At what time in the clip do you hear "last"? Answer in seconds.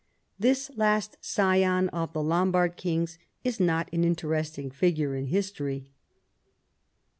0.75-1.15